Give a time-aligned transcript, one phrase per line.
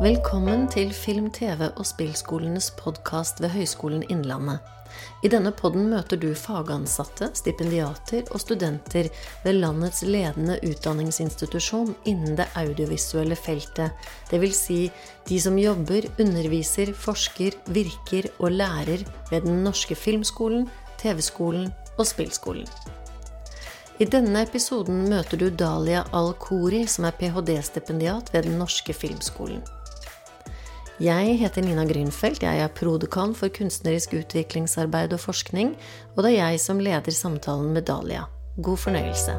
[0.00, 4.62] Velkommen til Film, TV og spillskolenes podkast ved Høgskolen Innlandet.
[5.20, 9.10] I denne podden møter du fagansatte, stipendiater og studenter
[9.44, 13.92] ved landets ledende utdanningsinstitusjon innen det audiovisuelle feltet,
[14.30, 14.60] dvs.
[14.62, 14.78] Si
[15.28, 20.64] de som jobber, underviser, forsker, virker og lærer ved Den norske filmskolen,
[21.02, 22.64] TV-skolen og spillskolen.
[24.00, 29.60] I denne episoden møter du Dalia Al-Khori, som er ph.d.-stipendiat ved Den norske filmskolen.
[31.00, 35.70] Jeg heter Nina Grünfeldt, jeg er prodekan for kunstnerisk utviklingsarbeid og forskning,
[36.16, 38.26] og det er jeg som leder samtalen med Dalia.
[38.62, 39.32] God fornøyelse.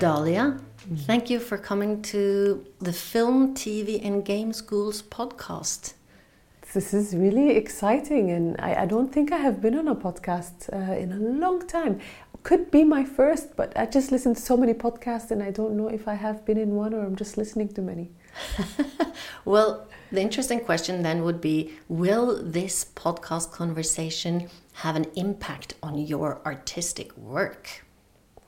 [0.00, 0.52] Dalia,
[1.06, 5.94] thank you for coming to the Film, TV, and Game Schools podcast.
[6.74, 10.68] This is really exciting, and I, I don't think I have been on a podcast
[10.72, 12.00] uh, in a long time.
[12.42, 15.76] Could be my first, but I just listen to so many podcasts, and I don't
[15.76, 18.10] know if I have been in one or I'm just listening to many.
[19.44, 25.98] well, the interesting question then would be Will this podcast conversation have an impact on
[25.98, 27.84] your artistic work?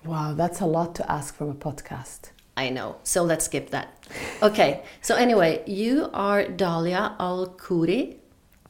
[0.04, 2.30] Wow, that's a lot to ask from a podcast.
[2.56, 2.96] I know.
[3.02, 4.04] So let's skip that.
[4.42, 4.82] Okay.
[5.02, 8.16] So anyway, you are Dalia Al Kury.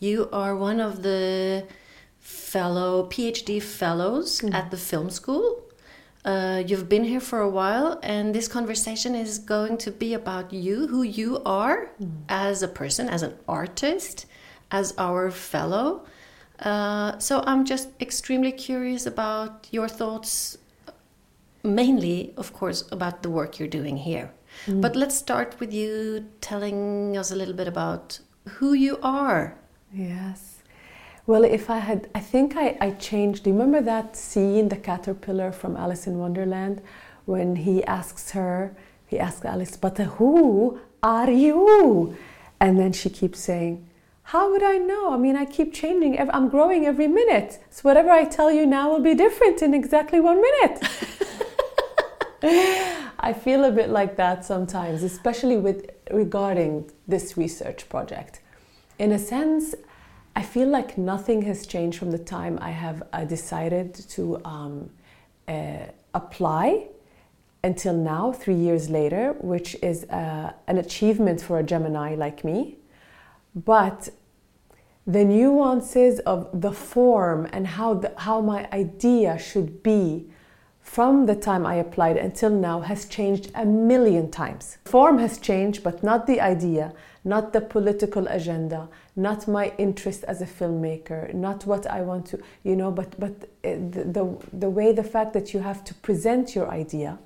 [0.00, 1.67] You are one of the
[2.25, 4.55] fellow PhD fellows mm.
[4.55, 5.61] at the film school.
[6.25, 10.50] Uh, you've been here for a while, and this conversation is going to be about
[10.50, 12.11] you, who you are mm.
[12.30, 14.25] as a person, as an artist,
[14.70, 16.06] as our fellow.
[16.61, 20.56] Uh, so I'm just extremely curious about your thoughts
[21.62, 24.33] mainly, of course, about the work you're doing here.
[24.67, 24.80] Mm.
[24.80, 29.58] But let's start with you telling us a little bit about who you are.
[29.92, 30.53] Yes.
[31.27, 33.44] Well, if I had, I think I, I changed.
[33.44, 36.83] Do you remember that scene, the caterpillar from Alice in Wonderland,
[37.24, 38.77] when he asks her,
[39.07, 42.14] he asks Alice, but who are you?
[42.61, 43.89] And then she keeps saying,
[44.24, 45.13] how would I know?
[45.13, 46.18] I mean, I keep changing.
[46.18, 47.58] I'm growing every minute.
[47.70, 50.83] So whatever I tell you now will be different in exactly one minute.
[53.18, 58.40] I feel a bit like that sometimes, especially with regarding this research project.
[58.98, 59.74] In a sense,
[60.36, 64.90] I feel like nothing has changed from the time I have uh, decided to um,
[65.46, 66.89] uh, apply
[67.62, 72.77] until now, three years later, which is uh, an achievement for a Gemini like me.
[73.55, 74.11] But
[75.06, 80.28] the nuances of the form and how, the, how my idea should be
[80.84, 84.77] from the time I applied until now has changed a million times.
[84.84, 86.92] Form has changed, but not the idea,
[87.24, 92.39] not the political agenda, not my interest as a filmmaker, not what I want to,
[92.62, 95.95] you know, but, but eh, the, the, the way, the fact that you have to
[95.95, 97.18] present your idea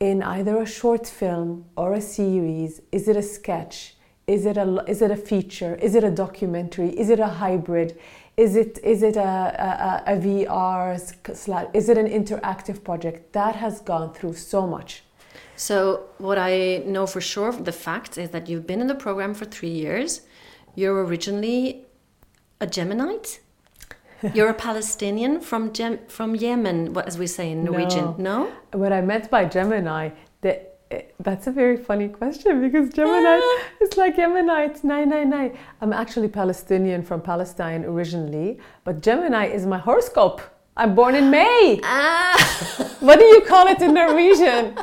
[0.00, 3.96] in either a short film or a series, is it a sketch?
[4.26, 5.76] Is it a, is it a feature?
[5.76, 6.88] Is it a documentary?
[6.98, 7.98] Is it a hybrid?
[8.36, 10.94] Is it is it a, a, a VR
[11.74, 13.32] is it an interactive project?
[13.32, 15.02] That has gone through so much.
[15.56, 19.32] So what I know for sure the fact is that you've been in the program
[19.34, 20.22] for three years.
[20.74, 21.86] You're originally
[22.60, 23.38] a Geminite
[24.34, 28.14] you're a Palestinian from Gem from Yemen what as we say in Norwegian.
[28.18, 28.78] No, no?
[28.78, 30.10] what I meant by Gemini
[30.42, 30.60] the
[31.20, 33.40] that's a very funny question because Gemini
[33.80, 35.58] is like Gemini, it's 999.
[35.80, 40.40] I'm actually Palestinian from Palestine originally, but Gemini is my horoscope.
[40.76, 41.80] I'm born in May.
[41.82, 42.36] Ah.
[43.00, 44.78] what do you call it in Norwegian?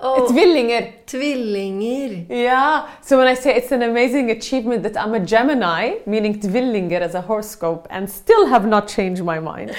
[0.00, 1.04] Oh, Tvillinger.
[1.04, 2.26] Tvillinger.
[2.30, 2.88] Yeah.
[3.02, 7.14] So when I say it's an amazing achievement that I'm a Gemini, meaning Tvillinger as
[7.14, 9.76] a horoscope, and still have not changed my mind,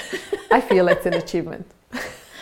[0.50, 1.66] I feel it's an achievement.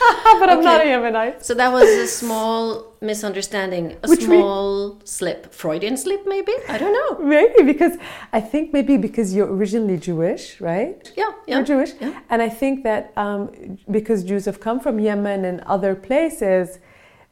[0.40, 0.64] but I'm okay.
[0.64, 1.42] not a Yemenite.
[1.42, 5.06] So that was a small misunderstanding, a Which small we...
[5.06, 6.52] slip, Freudian slip, maybe.
[6.68, 7.24] I don't know.
[7.24, 7.98] Maybe because
[8.32, 11.12] I think maybe because you're originally Jewish, right?
[11.16, 11.56] Yeah, yeah.
[11.56, 12.20] You're Jewish, yeah.
[12.30, 16.78] and I think that um, because Jews have come from Yemen and other places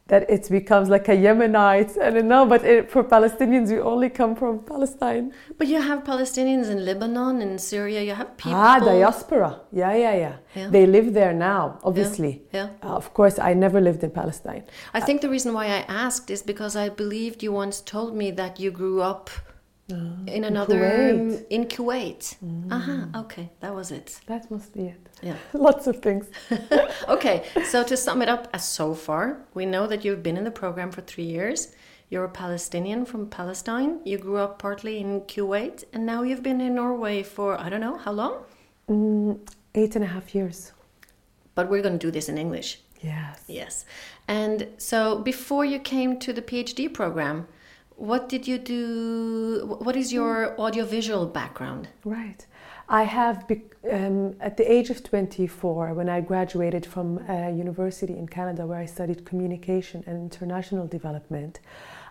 [0.09, 1.97] that it becomes like a Yemenite.
[2.01, 5.33] I don't know, but it, for Palestinians, we only come from Palestine.
[5.57, 8.01] But you have Palestinians in Lebanon in Syria.
[8.01, 8.59] You have people.
[8.59, 9.61] Ah, diaspora.
[9.71, 10.35] Yeah, yeah, yeah.
[10.55, 10.69] yeah.
[10.69, 12.43] They live there now, obviously.
[12.51, 12.69] Yeah.
[12.83, 12.89] yeah.
[12.89, 14.63] Uh, of course, I never lived in Palestine.
[14.93, 18.31] I think the reason why I asked is because I believed you once told me
[18.31, 19.29] that you grew up
[19.91, 19.95] uh,
[20.27, 21.45] in another Kuwait.
[21.49, 22.35] in Kuwait.
[22.43, 22.71] Mm.
[22.71, 24.19] Aha, okay, that was it.
[24.27, 25.08] That must be it.
[25.21, 26.27] Yeah, lots of things.
[27.07, 30.43] okay, so to sum it up, as so far, we know that you've been in
[30.43, 31.73] the program for three years.
[32.09, 33.99] You're a Palestinian from Palestine.
[34.03, 37.81] You grew up partly in Kuwait, and now you've been in Norway for I don't
[37.81, 38.43] know how long.
[38.89, 39.39] Mm,
[39.75, 40.71] eight and a half years.
[41.55, 42.79] but we're going to do this in English.
[43.01, 43.43] Yes.
[43.47, 43.85] Yes.
[44.27, 47.47] And so before you came to the PhD program,
[47.95, 49.77] what did you do?
[49.79, 51.89] What is your audiovisual background?
[52.05, 52.45] Right.
[52.91, 53.45] I have,
[53.91, 58.79] um, at the age of 24, when I graduated from a university in Canada where
[58.79, 61.59] I studied communication and international development,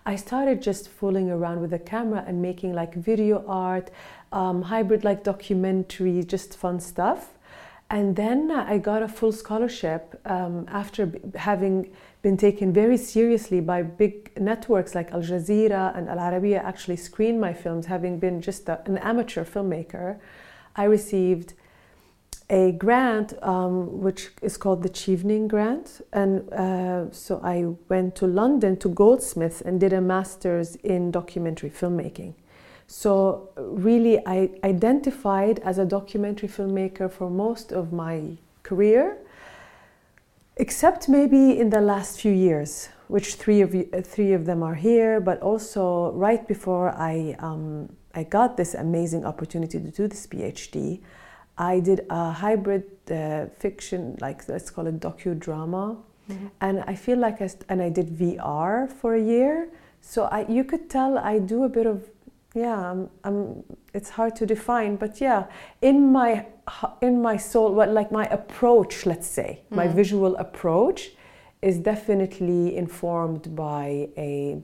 [0.06, 3.90] I started just fooling around with the camera and making like video art,
[4.30, 7.30] um, hybrid like documentary, just fun stuff.
[7.90, 11.90] And then I got a full scholarship um, after having
[12.22, 17.40] been taken very seriously by big networks like Al Jazeera and Al Arabiya actually screened
[17.40, 20.18] my films, having been just a, an amateur filmmaker.
[20.78, 21.54] I received
[22.50, 26.00] a grant um, which is called the Chevening Grant.
[26.12, 31.70] And uh, so I went to London to Goldsmiths and did a master's in documentary
[31.70, 32.34] filmmaking.
[32.90, 39.18] So, really, I identified as a documentary filmmaker for most of my career,
[40.56, 44.74] except maybe in the last few years, which three of, you, three of them are
[44.74, 50.26] here, but also right before I, um, I got this amazing opportunity to do this
[50.26, 51.00] PhD.
[51.56, 55.84] I did a hybrid uh, fiction, like let's call it docudrama,
[56.28, 56.46] mm-hmm.
[56.60, 59.68] and I feel like I st- and I did VR for a year.
[60.00, 62.10] So I, you could tell I do a bit of,
[62.54, 62.90] yeah.
[62.90, 63.62] I'm, I'm,
[63.94, 65.46] it's hard to define, but yeah,
[65.80, 66.46] in my
[67.00, 69.76] in my soul, what like my approach, let's say, mm-hmm.
[69.76, 71.10] my visual approach,
[71.62, 74.60] is definitely informed by a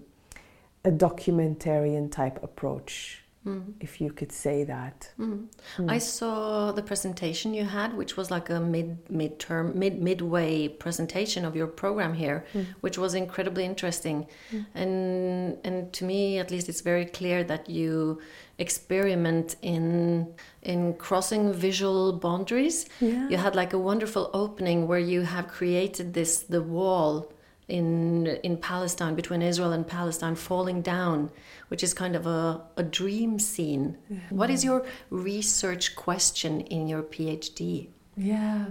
[0.84, 3.74] a documentarian type approach Mm.
[3.78, 5.12] if you could say that.
[5.20, 5.48] Mm.
[5.76, 5.90] Mm.
[5.90, 11.44] I saw the presentation you had, which was like a mid midterm mid midway presentation
[11.44, 12.64] of your program here, mm.
[12.80, 14.64] which was incredibly interesting, mm.
[14.74, 18.18] and and to me at least it's very clear that you
[18.56, 20.32] experiment in
[20.62, 22.86] in crossing visual boundaries.
[22.98, 23.28] Yeah.
[23.28, 27.30] You had like a wonderful opening where you have created this the wall
[27.68, 31.30] in in Palestine between Israel and Palestine falling down,
[31.68, 33.96] which is kind of a, a dream scene.
[34.10, 34.18] Yeah.
[34.30, 37.88] What is your research question in your PhD?
[38.16, 38.66] Yeah,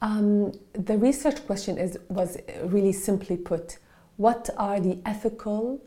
[0.00, 3.78] um, the research question is was really simply put:
[4.16, 5.80] What are the ethical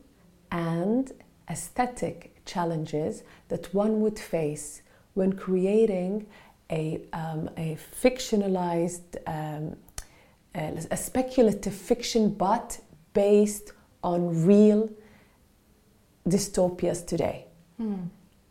[0.51, 1.11] and
[1.49, 4.81] aesthetic challenges that one would face
[5.13, 6.25] when creating
[6.71, 9.75] a, um, a fictionalized um,
[10.55, 12.79] a speculative fiction, but
[13.13, 13.73] based
[14.03, 14.89] on real
[16.27, 17.45] dystopias today.
[17.81, 18.09] Mm.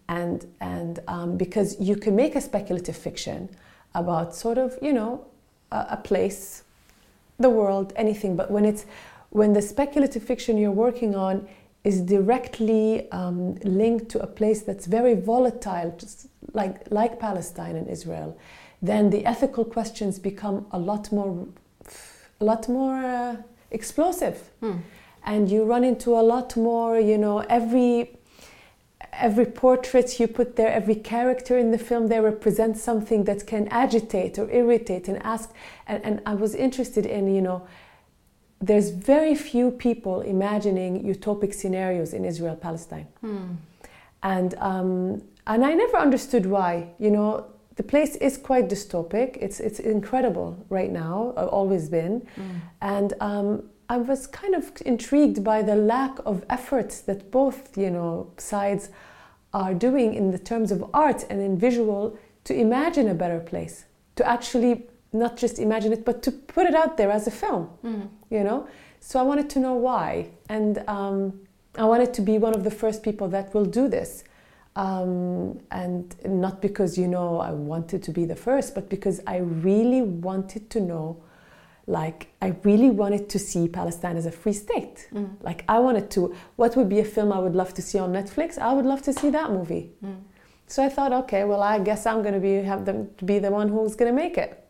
[0.08, 3.50] And, and um, because you can make a speculative fiction
[3.94, 5.26] about sort of, you know,
[5.70, 6.64] a, a place,
[7.38, 8.86] the world, anything, but when it's
[9.30, 11.46] when the speculative fiction you're working on
[11.84, 17.88] is directly um, linked to a place that's very volatile, just like, like Palestine and
[17.88, 18.36] Israel,
[18.80, 21.46] then the ethical questions become a lot more
[22.40, 23.36] a lot more uh,
[23.70, 24.80] explosive mm.
[25.24, 28.18] and you run into a lot more you know every
[29.12, 33.66] every portrait you put there every character in the film there represents something that can
[33.68, 35.52] agitate or irritate and ask
[35.86, 37.66] and, and i was interested in you know
[38.60, 43.56] there's very few people imagining utopic scenarios in israel palestine mm.
[44.22, 47.44] and um, and i never understood why you know
[47.78, 49.38] the place is quite dystopic.
[49.40, 51.32] It's it's incredible right now.
[51.36, 52.60] Uh, always been, mm.
[52.82, 57.90] and um, I was kind of intrigued by the lack of efforts that both you
[57.90, 58.90] know sides
[59.54, 63.84] are doing in the terms of art and in visual to imagine a better place.
[64.16, 67.70] To actually not just imagine it, but to put it out there as a film.
[67.84, 68.08] Mm.
[68.28, 68.66] You know.
[68.98, 71.20] So I wanted to know why, and um,
[71.76, 74.24] I wanted to be one of the first people that will do this.
[74.78, 79.38] Um, and not because you know I wanted to be the first, but because I
[79.38, 81.20] really wanted to know,
[81.88, 85.08] like I really wanted to see Palestine as a free state.
[85.12, 85.30] Mm.
[85.42, 86.20] Like I wanted to.
[86.54, 88.56] What would be a film I would love to see on Netflix?
[88.56, 89.90] I would love to see that movie.
[90.04, 90.20] Mm.
[90.68, 93.50] So I thought, okay, well, I guess I'm going to be have them be the
[93.50, 94.64] one who's going to make it.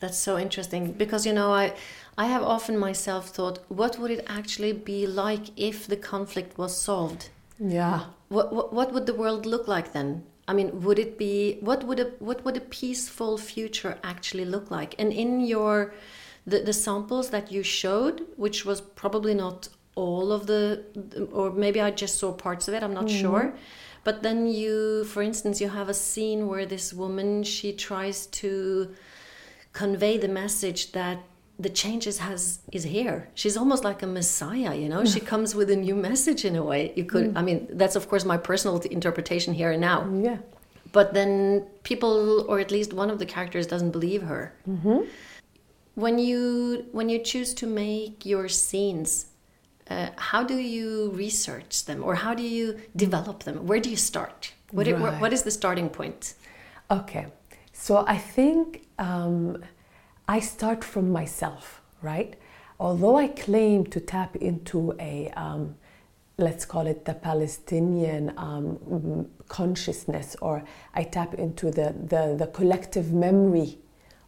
[0.00, 1.72] That's so interesting because you know I.
[2.18, 6.74] I have often myself thought, what would it actually be like if the conflict was
[6.74, 7.28] solved?
[7.58, 8.06] Yeah.
[8.28, 10.24] What, what, what would the world look like then?
[10.48, 14.70] I mean, would it be what would a what would a peaceful future actually look
[14.70, 14.94] like?
[14.98, 15.92] And in your
[16.46, 20.84] the, the samples that you showed, which was probably not all of the,
[21.32, 22.82] or maybe I just saw parts of it.
[22.82, 23.20] I'm not mm.
[23.20, 23.54] sure.
[24.04, 28.94] But then you, for instance, you have a scene where this woman she tries to
[29.72, 31.18] convey the message that
[31.58, 33.28] the changes has is here.
[33.34, 35.04] She's almost like a messiah you know?
[35.04, 36.92] She comes with a new message in a way.
[36.96, 37.38] You could mm.
[37.38, 39.98] i mean that's of course my personal interpretation here and now.
[40.22, 40.38] Yeah.
[40.92, 44.54] But then people or at least one of the characters doesn't believe her.
[44.68, 45.00] Mm-hmm.
[45.94, 49.26] when you when you choose to make your scenes
[49.88, 52.02] uh, how do you research them?
[52.02, 53.66] Or how do you develop them?
[53.68, 54.52] Where do you start?
[54.72, 54.96] What, right.
[54.96, 56.34] it, what is the starting point?
[56.90, 57.26] Okay.
[57.72, 59.62] So i think um,
[60.28, 62.36] i start from myself right
[62.78, 65.74] although i claim to tap into a um,
[66.38, 70.64] let's call it the palestinian um, consciousness or
[70.94, 73.78] i tap into the, the, the collective memory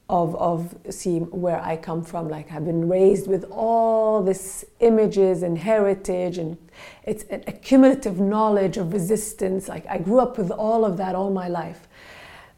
[0.09, 2.29] of, of see where I come from.
[2.29, 6.57] Like I've been raised with all this images and heritage, and
[7.05, 9.69] it's a, a cumulative knowledge of resistance.
[9.69, 11.88] Like I grew up with all of that all my life.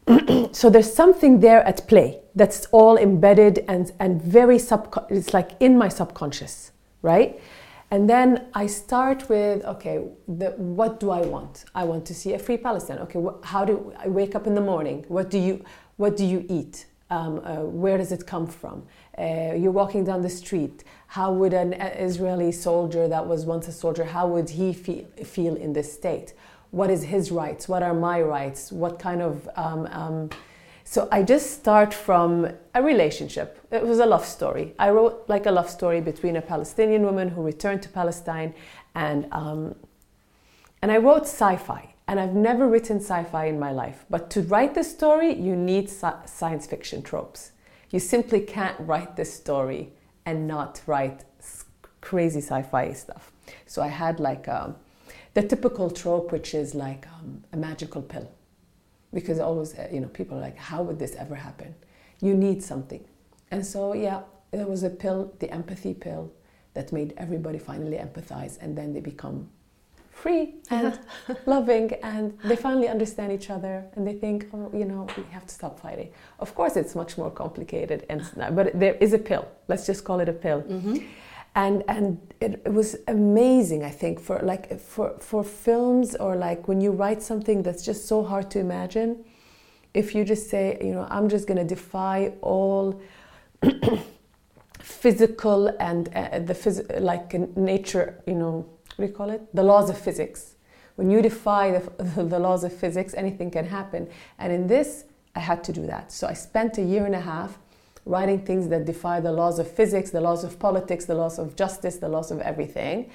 [0.51, 5.51] so there's something there at play that's all embedded and, and very sub it's like
[5.59, 7.39] in my subconscious right
[7.91, 12.33] and then i start with okay the, what do i want i want to see
[12.33, 15.37] a free palestine okay wh- how do i wake up in the morning what do
[15.37, 15.63] you
[15.97, 18.83] what do you eat um, uh, where does it come from?
[19.17, 20.85] Uh, you're walking down the street.
[21.07, 25.55] How would an Israeli soldier that was once a soldier, how would he feel, feel
[25.55, 26.33] in this state?
[26.71, 27.67] What is his rights?
[27.67, 28.71] What are my rights?
[28.71, 30.29] What kind of um, um,
[30.83, 33.59] so I just start from a relationship.
[33.71, 34.73] It was a love story.
[34.77, 38.53] I wrote like a love story between a Palestinian woman who returned to Palestine,
[38.95, 39.75] and um,
[40.81, 44.03] and I wrote sci-fi and I've never written sci fi in my life.
[44.09, 47.51] But to write this story, you need science fiction tropes.
[47.89, 49.93] You simply can't write this story
[50.25, 51.23] and not write
[52.01, 53.31] crazy sci fi stuff.
[53.65, 54.75] So I had like um,
[55.33, 58.29] the typical trope, which is like um, a magical pill.
[59.13, 61.75] Because always, uh, you know, people are like, how would this ever happen?
[62.21, 63.03] You need something.
[63.51, 64.21] And so, yeah,
[64.51, 66.31] there was a pill, the empathy pill,
[66.73, 69.49] that made everybody finally empathize and then they become
[70.11, 70.99] free and
[71.45, 75.45] loving and they finally understand each other and they think oh you know we have
[75.45, 76.09] to stop fighting
[76.39, 78.21] of course it's much more complicated and
[78.51, 80.97] but there is a pill let's just call it a pill mm-hmm.
[81.55, 86.67] And and it, it, was amazing i think for like for for films or like
[86.67, 89.23] when you write something that's just so hard to imagine
[89.93, 93.01] if you just say you know i'm just going to defy all
[94.79, 98.65] physical and uh, the phys- like nature you know
[98.95, 99.55] what do you call it?
[99.55, 100.55] The laws of physics.
[100.95, 104.07] When you defy the, the laws of physics, anything can happen.
[104.37, 105.05] And in this,
[105.35, 106.11] I had to do that.
[106.11, 107.57] So I spent a year and a half
[108.05, 111.55] writing things that defy the laws of physics, the laws of politics, the laws of
[111.55, 113.09] justice, the laws of everything.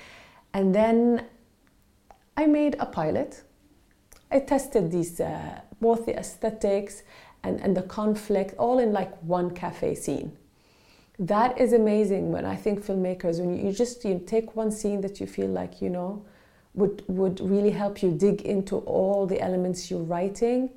[0.55, 1.27] And then
[2.37, 3.43] I made a pilot.
[4.31, 7.03] I tested these, uh, both the aesthetics
[7.43, 10.37] and, and the conflict, all in like one cafe scene
[11.19, 15.19] that is amazing when I think filmmakers, when you, just you take one scene that
[15.21, 16.25] you feel like, you know,
[16.75, 20.71] would, would really help you dig into all the elements you're writing.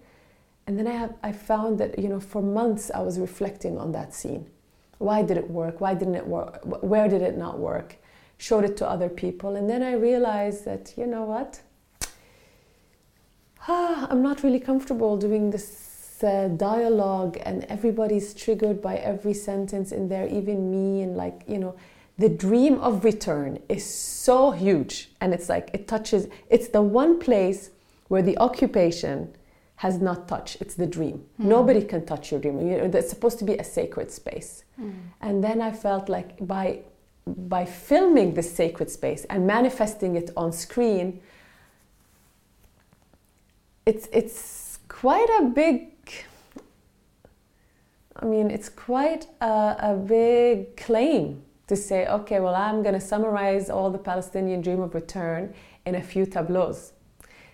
[0.69, 3.91] And then I, have, I found that, you know, for months I was reflecting on
[3.93, 4.45] that scene.
[4.99, 5.81] Why did it work?
[5.81, 6.59] Why didn't it work?
[6.63, 7.95] Where did it not work?
[8.37, 9.55] Showed it to other people.
[9.55, 11.61] And then I realized that, you know what?
[13.67, 19.91] Ah, I'm not really comfortable doing this uh, dialogue and everybody's triggered by every sentence
[19.91, 21.73] in there even me and like you know
[22.17, 27.17] the dream of return is so huge and it's like it touches it's the one
[27.17, 27.69] place
[28.09, 29.33] where the occupation
[29.83, 31.45] has not touched it's the dream mm.
[31.55, 34.93] nobody can touch your dream you know, it's supposed to be a sacred space mm.
[35.21, 36.79] and then i felt like by
[37.55, 41.19] by filming this sacred space and manifesting it on screen
[43.85, 45.89] it's it's quite a big
[48.21, 52.99] I mean, it's quite a, a big claim to say, okay, well, I'm going to
[52.99, 55.53] summarize all the Palestinian dream of return
[55.85, 56.91] in a few tableaus.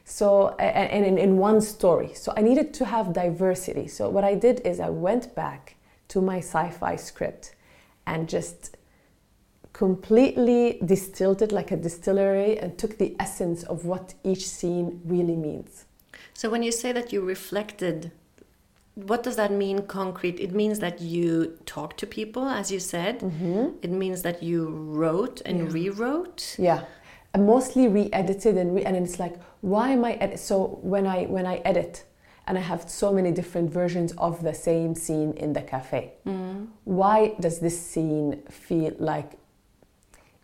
[0.07, 2.13] So, and in, in one story.
[2.13, 3.87] So, I needed to have diversity.
[3.87, 5.75] So, what I did is I went back
[6.09, 7.55] to my sci fi script
[8.05, 8.77] and just
[9.73, 15.35] completely distilled it like a distillery and took the essence of what each scene really
[15.35, 15.85] means.
[16.35, 18.11] So, when you say that you reflected
[18.95, 23.19] what does that mean concrete it means that you talk to people as you said
[23.19, 23.67] mm-hmm.
[23.81, 25.73] it means that you wrote and yeah.
[25.73, 26.85] rewrote yeah
[27.33, 29.35] and mostly re-edited and re- and it's like
[29.73, 30.55] why am i ed- so
[30.93, 31.93] when i when i edit
[32.47, 36.67] and i have so many different versions of the same scene in the cafe mm.
[37.01, 39.31] why does this scene feel like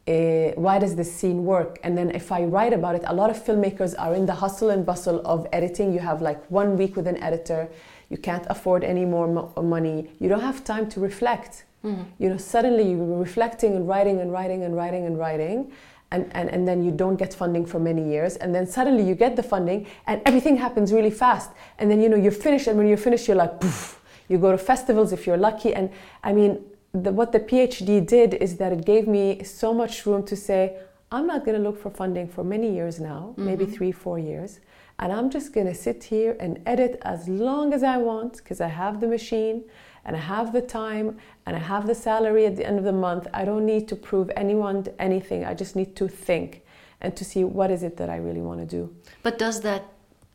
[0.07, 1.79] uh, why does this scene work?
[1.83, 4.69] And then if i write about it a lot of filmmakers are in the hustle
[4.71, 5.93] and bustle of editing.
[5.93, 7.69] You have like one week with an editor.
[8.09, 10.09] You can't afford any more mo- money.
[10.19, 11.53] You don't have time to reflect.
[11.83, 12.03] Mm-hmm.
[12.21, 15.71] you know suddenly you're reflecting and writing and writing and writing and writing
[16.11, 19.15] and, and, and then you don't get funding for many years and then suddenly you
[19.15, 22.77] get the funding and everything happens really fast and then you know you're finished and
[22.77, 25.89] when you're finished you're like poof you go to festivals if you're lucky and
[26.23, 26.63] i mean
[26.93, 30.77] the, what the PhD did is that it gave me so much room to say,
[31.11, 33.45] I'm not going to look for funding for many years now, mm-hmm.
[33.45, 34.59] maybe three, four years.
[34.99, 38.61] And I'm just going to sit here and edit as long as I want because
[38.61, 39.63] I have the machine
[40.05, 42.91] and I have the time and I have the salary at the end of the
[42.91, 43.27] month.
[43.33, 45.45] I don't need to prove anyone anything.
[45.45, 46.63] I just need to think
[47.01, 48.95] and to see what is it that I really want to do.
[49.23, 49.83] But does that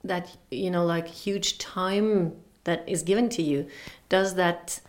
[0.04, 2.32] that you know like huge time
[2.64, 3.66] that is given to you
[4.08, 4.80] does that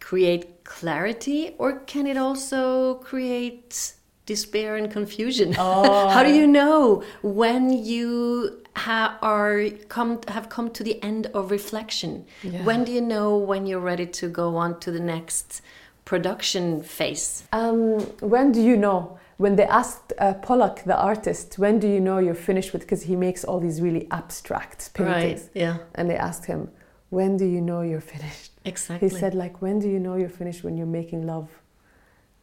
[0.00, 3.94] create clarity or can it also create
[4.26, 6.08] despair and confusion Oh.
[6.14, 6.34] how do oh.
[6.34, 12.64] you know when you ha- are come have come to the end of reflection Yeah.
[12.64, 15.62] when do you know when you're ready to go on to the next
[16.04, 19.18] production phase Um, when do you know?
[19.38, 22.82] When they asked uh, Pollock, the artist, when do you know you're finished with?
[22.82, 25.42] Because he makes all these really abstract paintings.
[25.42, 25.50] Right.
[25.64, 26.68] yeah And they asked him,
[27.10, 28.52] when do you know you're finished?
[28.64, 31.48] exactly He said, like, when do you know you're finished when you're making love?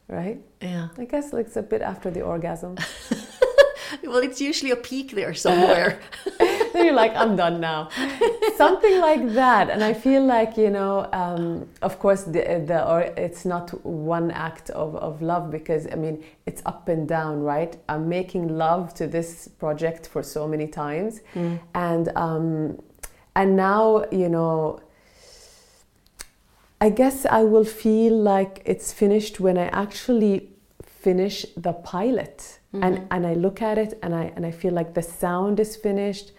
[0.08, 0.40] Right?
[0.62, 2.76] yeah I guess like, it's a bit after the orgasm.
[4.04, 6.00] well it's usually a peak there somewhere
[6.74, 7.90] then you're like, I'm done now.
[8.56, 9.70] Something like that.
[9.70, 14.32] And I feel like, you know, um, of course, the, the, or it's not one
[14.32, 17.76] act of, of love because, I mean, it's up and down, right?
[17.88, 21.22] I'm making love to this project for so many times.
[21.74, 22.82] And, um,
[23.36, 24.82] and now, you know,
[26.82, 30.50] I guess I will feel like it's finished when I actually
[30.82, 33.06] finish the pilot and, mm-hmm.
[33.12, 36.32] and I look at it and I, and I feel like the sound is finished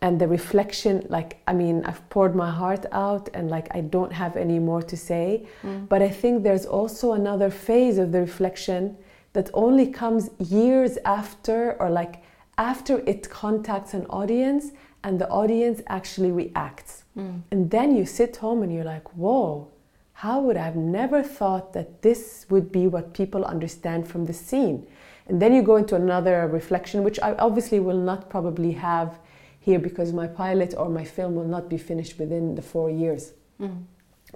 [0.00, 4.12] and the reflection like I mean I've poured my heart out and like I don't
[4.12, 5.46] have any more to say.
[5.62, 5.88] Mm.
[5.88, 8.96] But I think there's also another phase of the reflection
[9.32, 12.22] that only comes years after or like
[12.58, 14.72] after it contacts an audience
[15.04, 17.04] and the audience actually reacts.
[17.16, 17.42] Mm.
[17.50, 19.68] And then you sit home and you're like whoa
[20.12, 24.32] how would I have never thought that this would be what people understand from the
[24.32, 24.86] scene?
[25.28, 29.18] And then you go into another reflection, which I obviously will not probably have
[29.60, 33.32] here because my pilot or my film will not be finished within the four years.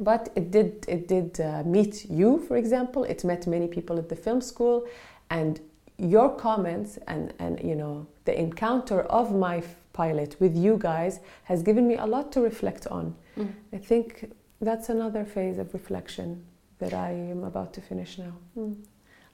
[0.00, 3.04] But it did, it did uh, meet you, for example.
[3.04, 4.86] It met many people at the film school,
[5.28, 5.60] and
[5.98, 11.20] your comments and, and you know the encounter of my f- pilot with you guys
[11.44, 13.14] has given me a lot to reflect on.
[13.72, 16.44] I think that's another phase of reflection
[16.78, 18.32] that I am about to finish now.
[18.56, 18.76] Mm.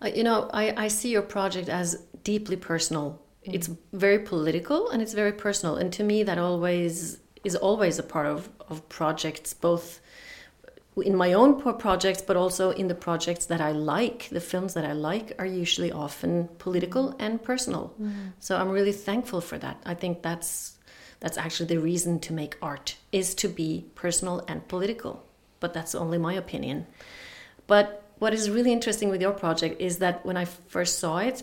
[0.02, 3.22] Uh, you know, I, I see your project as deeply personal.
[3.42, 5.76] It's very political and it's very personal.
[5.76, 10.00] And to me, that always is always a part of, of projects, both
[10.96, 14.28] in my own pro- projects, but also in the projects that I like.
[14.30, 17.94] The films that I like are usually often political and personal.
[18.40, 19.80] So I'm really thankful for that.
[19.86, 20.72] I think that's
[21.20, 25.24] that's actually the reason to make art is to be personal and political.
[25.60, 26.86] But that's only my opinion.
[27.66, 31.42] But what is really interesting with your project is that when I first saw it,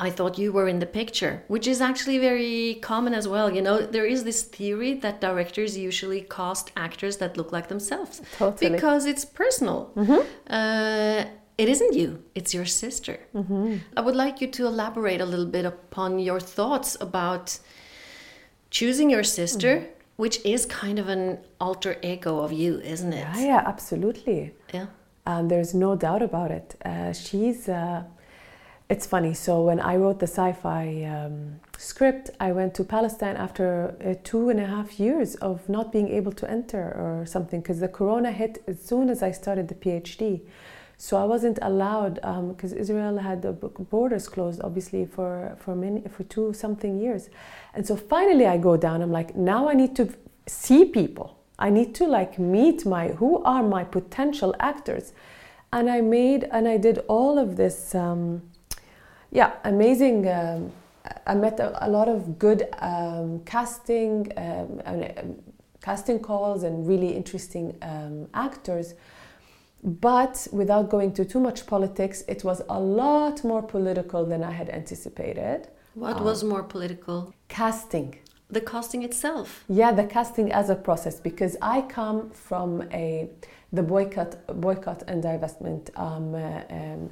[0.00, 3.52] I thought you were in the picture, which is actually very common as well.
[3.52, 8.22] You know, there is this theory that directors usually cast actors that look like themselves
[8.36, 8.70] Totally.
[8.70, 9.90] because it's personal.
[9.96, 10.20] Mm-hmm.
[10.48, 11.24] Uh,
[11.58, 13.18] it isn't you, it's your sister.
[13.34, 13.78] Mm-hmm.
[13.96, 17.58] I would like you to elaborate a little bit upon your thoughts about
[18.70, 19.90] choosing your sister, mm-hmm.
[20.16, 23.26] which is kind of an alter ego of you, isn't it?
[23.34, 24.54] Yeah, yeah, absolutely.
[24.72, 24.86] Yeah.
[25.28, 26.74] Um, there's no doubt about it.
[26.84, 27.68] Uh, she's.
[27.68, 28.04] Uh,
[28.88, 29.34] it's funny.
[29.34, 34.48] So when I wrote the sci-fi um, script, I went to Palestine after uh, two
[34.48, 38.32] and a half years of not being able to enter or something because the corona
[38.32, 40.40] hit as soon as I started the PhD.
[40.96, 42.14] So I wasn't allowed
[42.48, 47.28] because Israel had the borders closed, obviously for for many for two something years,
[47.74, 49.02] and so finally I go down.
[49.02, 50.08] I'm like, now I need to
[50.46, 51.37] see people.
[51.58, 55.12] I need to like meet my who are my potential actors,
[55.72, 57.94] and I made and I did all of this.
[57.94, 58.42] Um,
[59.30, 60.28] yeah, amazing.
[60.28, 60.72] Um,
[61.26, 65.36] I met a, a lot of good um, casting, um, and, um,
[65.82, 68.94] casting calls, and really interesting um, actors.
[69.82, 74.50] But without going to too much politics, it was a lot more political than I
[74.50, 75.68] had anticipated.
[75.94, 77.32] What was more political?
[77.48, 78.16] Casting.
[78.50, 79.64] The casting itself.
[79.68, 83.28] Yeah, the casting as a process because I come from a
[83.72, 87.10] the boycott boycott and divestment um, uh, um,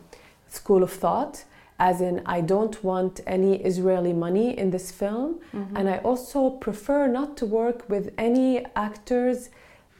[0.49, 1.44] school of thought.
[1.79, 5.40] As in, I don't want any Israeli money in this film,
[5.75, 9.51] and I also prefer not to work with any actors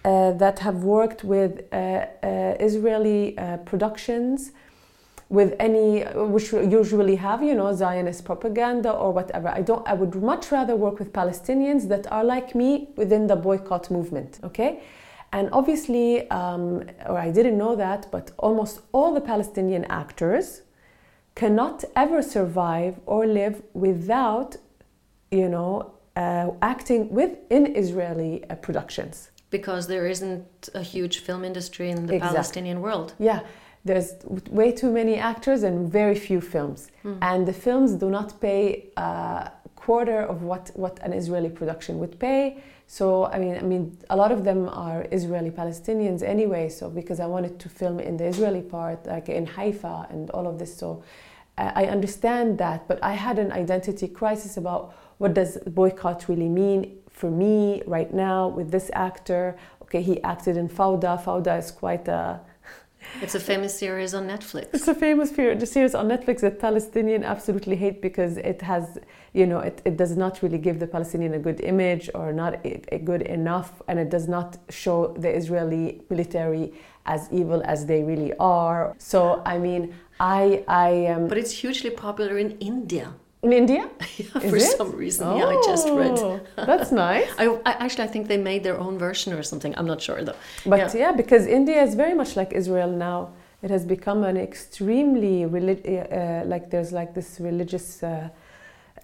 [0.07, 4.53] uh, that have worked with uh, uh, Israeli uh, productions
[5.29, 6.03] with any
[6.35, 10.77] which usually have you know zionist propaganda or whatever i don't i would much rather
[10.77, 14.81] work with palestinians that are like me within the boycott movement okay
[15.33, 16.67] And obviously, um,
[17.11, 20.63] or I didn't know that, but almost all the Palestinian actors
[21.35, 24.57] cannot ever survive or live without,
[25.31, 25.73] you know,
[26.17, 29.31] uh, acting within Israeli uh, productions.
[29.51, 32.35] Because there isn't a huge film industry in the Exactly.
[32.37, 33.09] Palestinian world.
[33.19, 33.41] Yeah,
[33.87, 34.09] there's
[34.61, 37.15] way too many actors and very few films, hmm.
[37.23, 42.19] and the films do not pay a quarter of what, what an Israeli production would
[42.19, 42.43] pay.
[42.87, 46.69] So I mean, I mean, a lot of them are Israeli Palestinians anyway.
[46.69, 50.47] So because I wanted to film in the Israeli part, like in Haifa and all
[50.47, 51.03] of this, so
[51.59, 52.79] I I understand that.
[52.91, 54.83] But I had an identity crisis about
[55.19, 56.81] what does boycott really mean
[57.21, 59.45] for me right now with this actor.
[59.83, 61.13] Okay, he acted in Fauda.
[61.25, 62.41] Fauda is quite a
[63.23, 64.69] It's a famous series on Netflix.
[64.75, 68.99] it's a famous series on Netflix that Palestinian absolutely hate because it has,
[69.33, 72.55] you know, it, it does not really give the Palestinian a good image or not
[72.67, 76.73] a, a good enough, and it does not show the Israeli military
[77.07, 78.95] as evil as they really are.
[78.99, 83.15] So, I mean, I, I um, But it's hugely popular in India.
[83.47, 83.83] In India.
[84.19, 84.77] Is For it?
[84.81, 86.17] some reason, yeah, I just read.
[86.19, 87.29] Oh, that's nice.
[87.43, 89.73] I, I actually I think they made their own version or something.
[89.79, 90.39] I'm not sure though.
[90.73, 91.01] But Yeah.
[91.05, 91.13] yeah.
[91.23, 93.19] because India is very much like Israel now.
[93.65, 97.87] It has become an extremely relig- uh, uh, like there's like this religious.
[98.03, 98.29] Uh,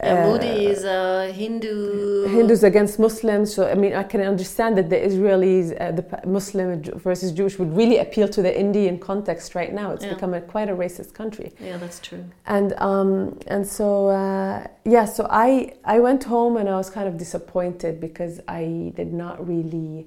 [0.01, 2.27] Yeah, uh, Modi is a Hindu.
[2.29, 3.55] Hindus against Muslims.
[3.55, 7.77] So I mean, I can understand that the Israelis, uh, the Muslim versus Jewish, would
[7.77, 9.93] really appeal to the Indian context right now.
[9.93, 10.15] It's Yeah.
[10.15, 11.53] become a, quite a racist country.
[11.61, 12.25] Yeah, that's true.
[12.47, 17.07] And um, and so uh, yeah, so I I went home and I was kind
[17.07, 20.07] of disappointed because I did not really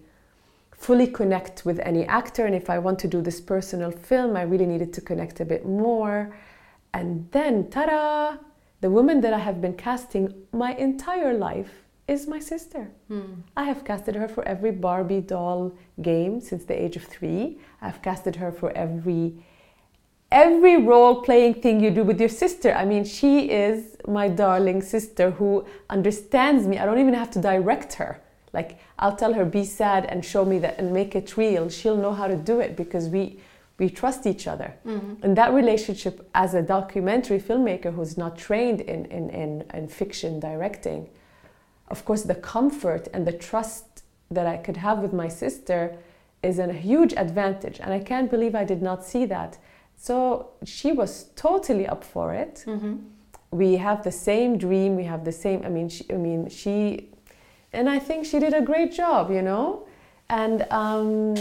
[0.72, 2.46] fully connect with any actor.
[2.46, 5.46] And if I want to do this personal film, I really needed to connect a
[5.46, 6.36] bit more.
[6.94, 8.38] And then, ta-da!
[8.86, 11.72] The woman that I have been casting my entire life
[12.08, 12.92] is my sister.
[13.08, 13.42] Hmm.
[13.58, 17.58] I have casted her for every Barbie doll game since the age of three.
[17.82, 19.44] I've casted her for every
[20.32, 22.76] every role playing thing you do with your sister.
[22.76, 26.78] I mean, she is my darling sister who understands me.
[26.78, 28.22] I don't even have to direct her.
[28.54, 31.70] Like I'll tell her be sad and show me that and make it real.
[31.70, 33.40] She'll know how to do it because we
[33.78, 34.74] we trust each other.
[35.24, 40.40] And that relationship as a documentary filmmaker who's not trained in, in, in, in fiction
[40.40, 41.10] directing,
[41.90, 45.98] of course, the comfort and the trust that I could have with my sister
[46.42, 47.80] is a huge advantage.
[47.80, 49.58] And I can't believe I did not see that.
[49.98, 52.64] So she was totally up for it.
[52.66, 52.96] Mm-hmm.
[53.52, 54.96] We have the same dream.
[54.96, 55.64] We have the same.
[55.66, 57.10] I mean, she, I mean, she,
[57.74, 59.32] and I think she did a great job.
[59.32, 59.88] You know,
[60.30, 61.36] and um,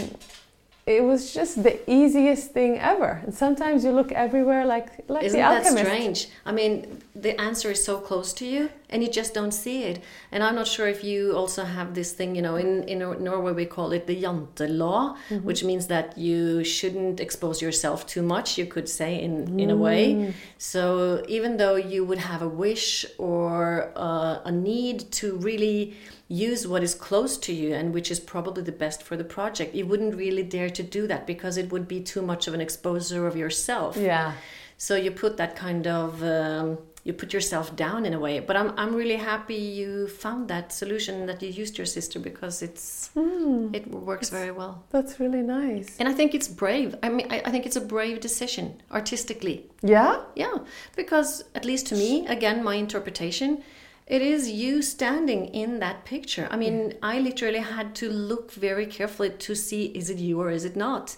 [0.87, 3.19] it was just the easiest thing ever.
[3.23, 6.27] And sometimes you look everywhere like like Isn't the that strange?
[6.45, 10.03] I mean, the answer is so close to you, and you just don't see it.
[10.31, 12.35] And I'm not sure if you also have this thing.
[12.35, 15.45] You know, in in Norway we call it the jante law, Mm-hmm.
[15.47, 18.57] which means that you shouldn't expose yourself too much.
[18.59, 20.13] You could say in in a way.
[20.13, 20.33] Mm.
[20.59, 25.95] So even though you would have a wish or uh, a need to really
[26.27, 29.75] use what is close to you and which is probably the best for the project,
[29.75, 32.61] you wouldn't really dare to do that because it would be too much of an
[32.61, 33.95] exposure of yourself.
[33.97, 34.33] Yeah.
[34.77, 38.39] So you put that kind of um, you put yourself down in a way.
[38.39, 42.61] But I'm I'm really happy you found that solution that you used your sister because
[42.61, 44.83] it's it works very well.
[44.89, 45.95] That's really nice.
[45.99, 46.95] And I think it's brave.
[47.03, 49.69] I mean, I, I think it's a brave decision artistically.
[49.81, 50.21] Yeah.
[50.35, 50.57] Yeah,
[50.95, 53.63] because at least to me, again, my interpretation,
[54.07, 56.47] it is you standing in that picture.
[56.51, 56.97] I mean, mm.
[57.01, 60.75] I literally had to look very carefully to see is it you or is it
[60.75, 61.17] not?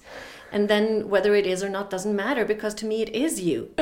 [0.52, 3.71] And then whether it is or not doesn't matter because to me it is you.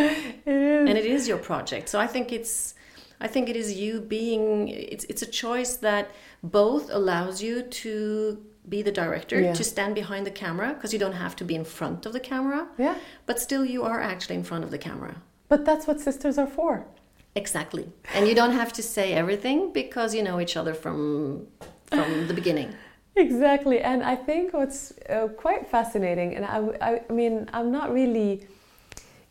[0.48, 1.90] And it is your project.
[1.90, 2.76] So I think it's
[3.20, 6.12] I think it is you being it's it's a choice that
[6.44, 9.54] both allows you to be the director, Yeah.
[9.54, 12.20] to stand behind the camera because you don't have to be in front of the
[12.20, 12.68] camera.
[12.78, 12.96] Yeah.
[13.26, 15.16] But still, you are actually in front of the camera.
[15.48, 16.86] But that's what sisters are for.
[17.36, 17.90] Exactly.
[18.14, 21.48] And you don't have to say everything because you know each other from
[21.88, 22.74] from the beginning.
[23.18, 23.80] Exactly.
[23.80, 28.46] And I think what's uh, quite fascinating, and I, I, I mean, I'm not really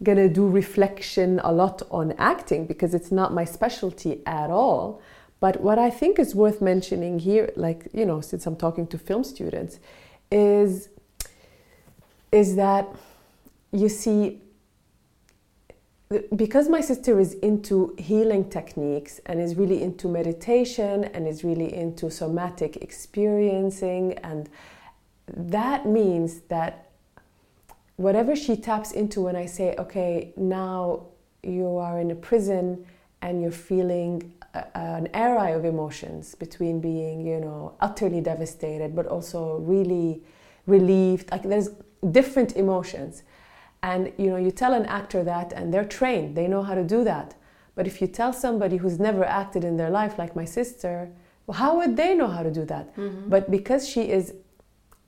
[0.02, 5.02] going to do reflection a lot on acting because it's not my specialty at all.
[5.38, 8.96] But what I think is worth mentioning here, like, you know, since I'm talking to
[8.96, 9.78] film students,
[10.30, 10.88] is,
[12.32, 12.88] is that
[13.72, 14.40] you see,
[16.36, 21.72] because my sister is into healing techniques and is really into meditation and is really
[21.74, 24.48] into somatic experiencing and
[25.26, 26.90] that means that
[27.96, 31.06] whatever she taps into when i say okay now
[31.42, 32.84] you are in a prison
[33.22, 39.06] and you're feeling a, an array of emotions between being you know utterly devastated but
[39.06, 40.22] also really
[40.66, 41.30] relieved.
[41.30, 41.70] Like there's
[42.10, 43.22] different emotions.
[43.90, 46.86] And you know, you tell an actor that and they're trained, they know how to
[46.96, 47.28] do that.
[47.76, 50.94] But if you tell somebody who's never acted in their life, like my sister,
[51.46, 52.86] well, how would they know how to do that?
[52.96, 53.28] Mm-hmm.
[53.34, 54.26] But because she is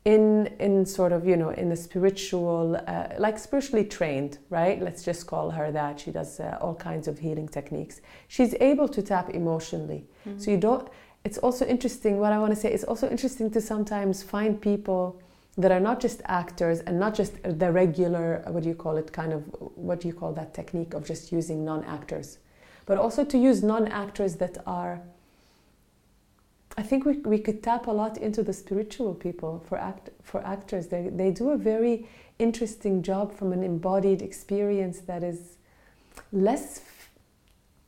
[0.04, 0.24] in
[0.66, 2.60] in sort of you know in the spiritual
[2.94, 7.06] uh, like spiritually trained right let's just call her that she does uh, all kinds
[7.10, 7.96] of healing techniques
[8.34, 10.38] she's able to tap emotionally Mm-hmm.
[10.42, 10.86] so you don't
[11.26, 15.02] it's also interesting what i want to say it's also interesting to sometimes find people
[15.58, 19.12] that are not just actors and not just the regular what do you call it
[19.12, 19.42] kind of
[19.74, 22.38] what do you call that technique of just using non-actors
[22.84, 25.00] but also to use non-actors that are
[26.78, 30.44] I think we, we could tap a lot into the spiritual people for act for
[30.46, 30.88] actors.
[30.88, 32.06] They they do a very
[32.38, 35.56] interesting job from an embodied experience that is
[36.32, 36.82] less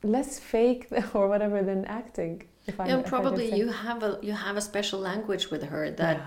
[0.01, 2.47] less fake or whatever than acting.
[2.69, 6.23] If Yeah, I probably you have a you have a special language with her that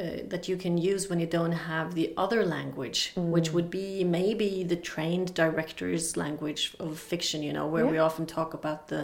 [0.00, 0.02] uh,
[0.32, 3.00] that you can use when you don't have the other language,
[3.34, 3.54] which Mm.
[3.54, 3.88] would be
[4.20, 7.38] maybe the trained director's language of fiction.
[7.48, 9.02] You know, where we often talk about the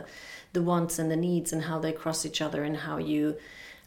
[0.57, 3.22] the wants and the needs and how they cross each other and how you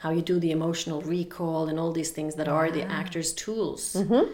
[0.04, 3.82] how you do the emotional recall and all these things that are the actor's tools.
[3.96, 4.26] Mhm.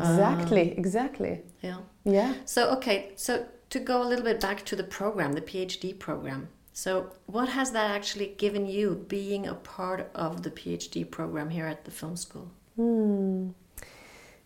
[0.00, 1.32] Exactly, Um, exactly.
[1.68, 1.78] Yeah.
[2.18, 2.30] Yeah.
[2.54, 3.32] So okay, so
[3.74, 6.48] to go a little bit back to the program, the PhD program.
[6.78, 11.66] So what has that actually given you being a part of the PhD program here
[11.66, 12.52] at the film school?
[12.76, 13.48] Hmm.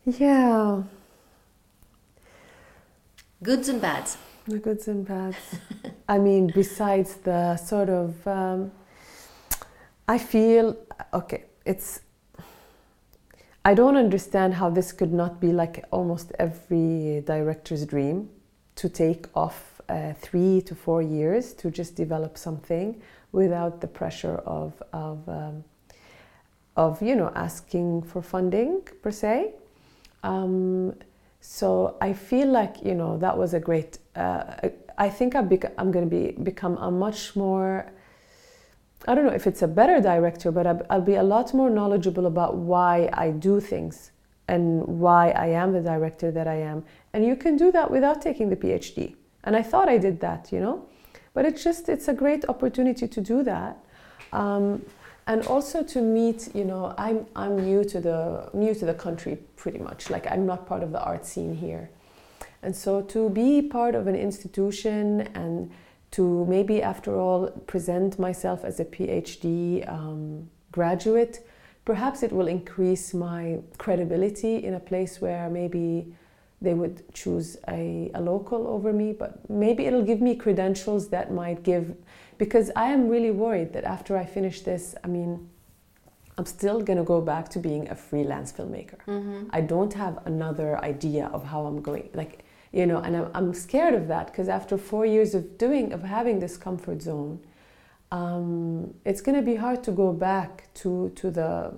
[0.07, 0.85] Yeah.
[3.43, 4.17] Goods and bads.
[4.49, 5.37] The goods and bads.
[6.09, 8.73] I mean, besides the sort of, um,
[10.09, 10.79] I feel
[11.13, 11.45] okay.
[11.67, 12.01] It's.
[13.63, 18.31] I don't understand how this could not be like almost every director's dream
[18.77, 23.01] to take off uh, three to four years to just develop something
[23.33, 25.65] without the pressure of of um,
[26.77, 29.53] of you know asking for funding per se.
[30.23, 30.95] Um,
[31.41, 33.99] so I feel like you know that was a great.
[34.17, 37.87] Uh, I think I've bec- I'm going to be become a much more.
[39.07, 41.69] I don't know if it's a better director, but I'll, I'll be a lot more
[41.69, 44.13] knowledgeable about why I do things
[44.47, 46.85] and why I am the director that I am.
[47.13, 49.17] And you can do that without taking the PhD.
[49.45, 50.87] And I thought I did that, you know,
[51.35, 53.79] but it's just it's a great opportunity to do that.
[54.33, 54.85] Um,
[55.27, 59.39] and also to meet you know i'm i'm new to the new to the country
[59.57, 60.11] pretty much.
[60.11, 61.91] Like i'm not part of the art scene here.
[62.65, 65.71] And so to be part of an institution and
[66.13, 71.45] to maybe after all present myself as a phd um, graduate
[71.85, 76.15] perhaps it will increase my credibility in a place where maybe
[76.63, 81.33] they would choose a, a local over me but maybe it'll give me credentials that
[81.33, 81.95] might give
[82.43, 85.49] because I am really worried that after I finish this, I mean,
[86.37, 88.99] I'm still going to go back to being a freelance filmmaker.
[89.07, 89.45] Mm-hmm.
[89.51, 93.55] I don't have another idea of how I'm going, like, you know, and I'm, I'm
[93.55, 97.39] scared of that because after four years of doing, of having this comfort zone,
[98.11, 101.75] um, it's going to be hard to go back to, to the,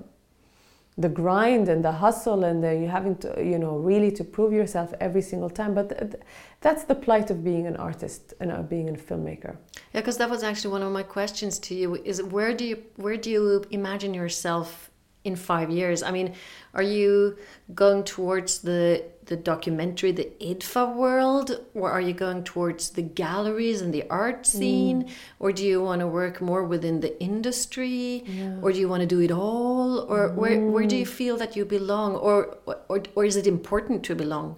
[0.97, 4.53] the grind and the hustle and the you having to you know really to prove
[4.53, 6.23] yourself every single time but th-
[6.61, 9.57] that's the plight of being an artist and uh, being a filmmaker
[9.93, 11.97] Yeah, because that was actually one of my questions to you.
[11.97, 14.91] Is where do you where do you imagine yourself
[15.25, 16.03] in five years?
[16.03, 16.35] I mean,
[16.75, 17.37] are you
[17.75, 23.81] going towards the the documentary, the IDFA world, or are you going towards the galleries
[23.81, 28.23] and the art scene, or do you want to work more within the industry,
[28.61, 31.57] or do you want to do it all, or where where do you feel that
[31.57, 34.57] you belong, or or or is it important to belong?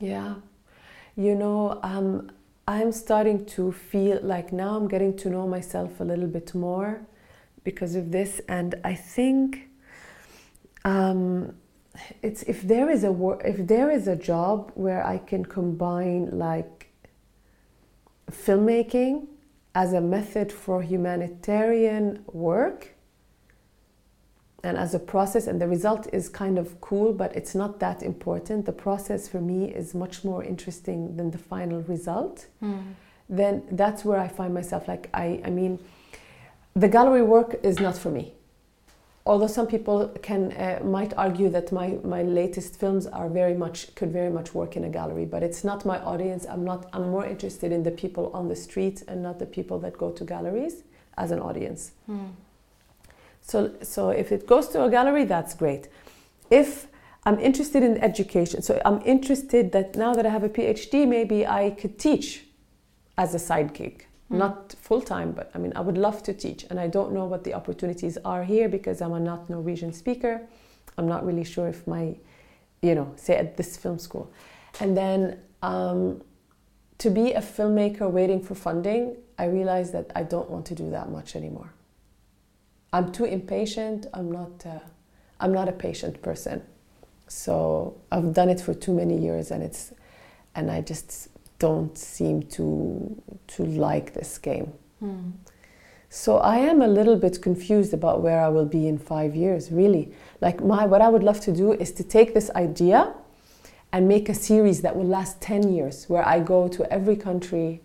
[0.00, 0.34] Yeah.
[1.16, 2.30] You know, um,
[2.68, 7.00] I'm starting to feel like now I'm getting to know myself a little bit more
[7.64, 8.40] because of this.
[8.48, 9.67] And I think
[10.88, 11.54] um,
[12.22, 16.24] it's if there is a wor- if there is a job where I can combine
[16.46, 16.76] like
[18.30, 19.26] filmmaking
[19.74, 22.94] as a method for humanitarian work
[24.62, 28.02] and as a process and the result is kind of cool but it's not that
[28.02, 32.46] important the process for me is much more interesting than the final result
[33.28, 35.78] then that's where i find myself like i i mean
[36.74, 38.24] the gallery work is not for me
[39.28, 43.94] although some people can uh, might argue that my my latest films are very much
[43.94, 46.46] could very much work in a gallery but it's not my audience.
[46.52, 49.78] I'm not i'm more interested in the people on the street and not the people
[49.80, 50.82] that go to galleries
[51.16, 51.92] as an audience.
[53.48, 55.88] So, so if it goes to a gallery, that's great.
[56.50, 56.86] If
[57.24, 61.46] I'm interested in education, so I'm interested that now that I have a PhD, maybe
[61.46, 62.44] I could teach
[63.16, 66.64] as a side gig, not full time, but I mean, I would love to teach.
[66.70, 70.46] And I don't know what the opportunities are here because I'm a not Norwegian speaker.
[70.96, 72.16] I'm not really sure if my,
[72.82, 74.30] you know, say at this film school.
[74.80, 76.22] And then um,
[76.98, 80.90] to be a filmmaker waiting for funding, I realized that I don't want to do
[80.90, 81.72] that much anymore.
[82.92, 84.06] I'm too impatient.
[84.12, 84.66] I'm not.
[84.66, 84.80] Uh,
[85.40, 86.62] I'm not a patient person.
[87.28, 89.92] So I've done it for too many years, and it's,
[90.54, 94.72] and I just don't seem to to like this game.
[95.02, 95.32] Mm.
[96.10, 99.70] So I am a little bit confused about where I will be in five years.
[99.70, 103.14] Really, like my what I would love to do is to take this idea
[103.92, 107.82] and make a series that will last ten years, where I go to every country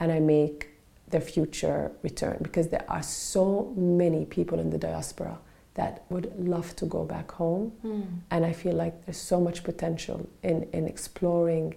[0.00, 0.68] and I make
[1.08, 5.38] their future return because there are so many people in the diaspora
[5.74, 7.72] that would love to go back home.
[7.84, 8.06] Mm.
[8.30, 11.74] And I feel like there's so much potential in, in exploring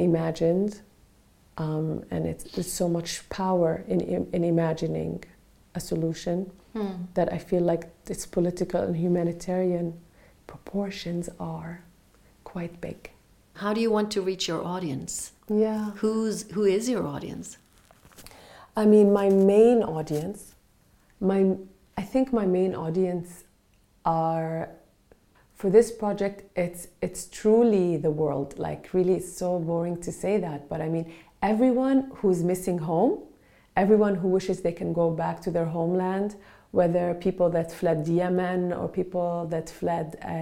[0.00, 0.80] imagined.
[1.58, 4.00] Um, and it's, there's so much power in,
[4.32, 5.22] in imagining
[5.74, 7.06] a solution mm.
[7.14, 9.98] that I feel like its political and humanitarian
[10.46, 11.82] proportions are
[12.44, 13.10] quite big.
[13.54, 15.32] How do you want to reach your audience?
[15.48, 15.90] Yeah.
[15.96, 17.58] Who's, who is your audience?
[18.74, 20.54] I mean, my main audience,
[21.20, 21.56] my
[21.96, 23.44] I think my main audience
[24.04, 24.70] are
[25.62, 28.58] for this project it's it's truly the world.
[28.58, 31.06] Like really it's so boring to say that but i mean
[31.40, 33.12] everyone who's missing home
[33.76, 36.34] everyone who wishes they can go back to their homeland
[36.72, 40.32] whether people that fled yemen or people that fled uh,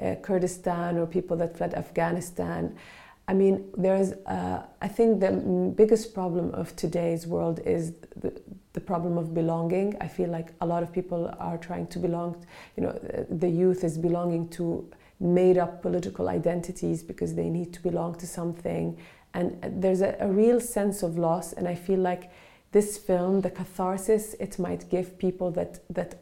[0.00, 2.76] uh, kurdistan or people that fled afghanistan.
[3.26, 5.32] I mean, there's, uh, I think the
[5.74, 8.30] biggest problem of today's world is the,
[8.74, 9.96] the problem of belonging.
[10.00, 12.44] I feel like a lot of people are trying to belong,
[12.76, 12.92] you know,
[13.30, 14.86] the youth is belonging to
[15.20, 18.98] made up political identities because they need to belong to something.
[19.32, 21.52] And there's a, a real sense of loss.
[21.52, 22.30] And I feel like
[22.72, 26.20] this film, the catharsis it might give people that, that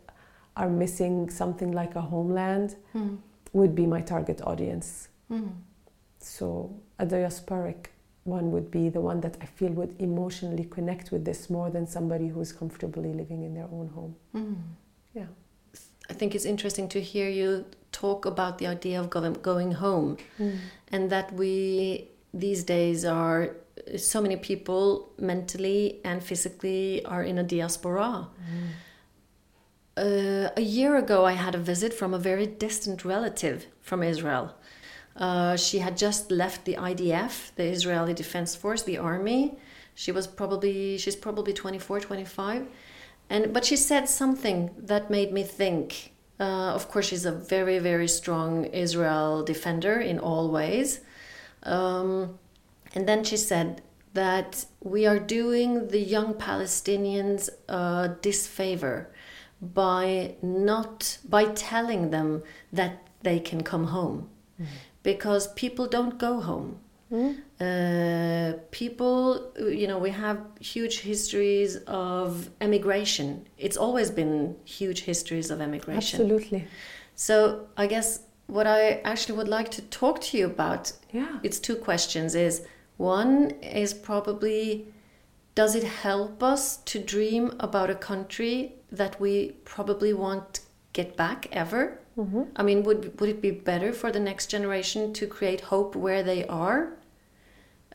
[0.55, 3.17] are missing something like a homeland, mm.
[3.55, 5.09] would be my target audience.
[5.31, 5.53] Mm.
[6.19, 7.87] So a diasporic
[8.25, 11.87] one would be the one that I feel would emotionally connect with this more than
[11.87, 14.17] somebody who's comfortably living in their own home.
[14.35, 14.57] Mm.
[15.13, 15.27] Yeah.
[16.09, 20.59] I think it's interesting to hear you talk about the idea of going home mm.
[20.91, 23.57] and that we these days are
[23.97, 28.29] so many people mentally and physically are in a diaspora.
[28.39, 28.69] Mm.
[29.95, 34.55] Uh, a year ago, I had a visit from a very distant relative from Israel
[35.17, 39.57] uh, she had just left the IDF, the Israeli Defense Force, the army.
[39.95, 42.67] She was probably she's probably 24, 25.
[43.29, 46.13] And but she said something that made me think.
[46.41, 51.01] Uh, of course, she's a very, very strong Israel defender in all ways.
[51.63, 52.39] Um,
[52.95, 53.83] and then she said
[54.15, 59.11] that we are doing the young Palestinians a disfavor
[59.61, 64.29] by not by telling them that they can come home.
[64.61, 64.67] Mm
[65.03, 66.79] because people don't go home.
[67.11, 67.37] Mm.
[67.61, 73.47] Uh, people, you know, we have huge histories of emigration.
[73.59, 76.23] It's always been huge histories of emigration.
[76.23, 76.67] Absolutely.
[77.15, 81.61] So I guess what I actually would like to talk to you about, yeah, it's
[81.61, 82.35] two questions.
[82.35, 84.87] Is one is probably,
[85.55, 90.61] does it help us to dream about a country that we probably won't
[90.93, 91.99] get back ever?
[92.19, 92.43] Mm-hmm.
[92.57, 96.23] I mean, would would it be better for the next generation to create hope where
[96.23, 96.93] they are?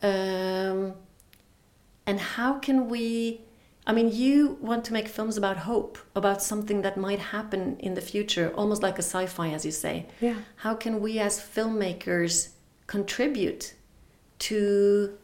[0.02, 0.94] Um,
[2.06, 3.42] and how can we?
[3.86, 7.94] I mean, you want to make films about hope, about something that might happen in
[7.94, 10.06] the future, almost like a sci-fi, as you say.
[10.20, 10.36] Yeah.
[10.56, 12.50] How can we, as filmmakers,
[12.86, 13.74] contribute
[14.40, 15.16] to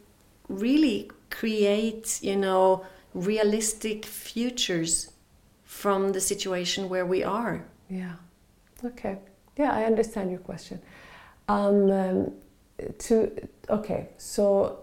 [0.49, 5.13] really create, you know, realistic futures
[5.65, 7.67] from the situation where we are?
[7.91, 8.15] Yeah.
[8.85, 9.19] Okay.
[9.57, 10.81] Yeah, I understand your question.
[11.49, 12.33] Um, um,
[12.99, 13.31] to
[13.71, 14.81] okay, so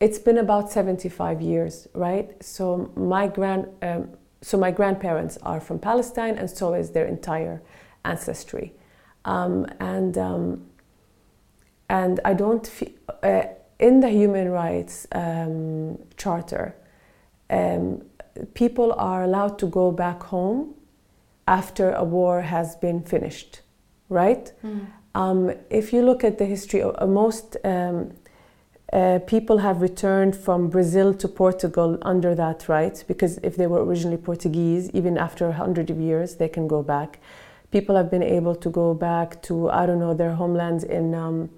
[0.00, 2.30] it's been about seventy-five years, right?
[2.42, 4.10] So my grand, um,
[4.42, 7.62] so my grandparents are from Palestine, and so is their entire
[8.04, 8.72] ancestry,
[9.24, 10.66] um, and um,
[11.88, 12.90] and I don't feel
[13.22, 13.42] uh,
[13.78, 16.76] in the human rights um, charter.
[18.54, 20.75] people are allowed to go back home
[21.46, 23.60] after a war has been finished,
[24.08, 24.52] right?
[24.64, 24.86] Mm.
[25.14, 28.12] Um, if you look at the history, uh, most um,
[28.92, 33.84] uh, people have returned from Brazil to Portugal under that right, because if they were
[33.84, 37.18] originally Portuguese, even after a hundred of years, they can go back.
[37.70, 41.50] People have been able to go back to, I don't know, their homelands in, um,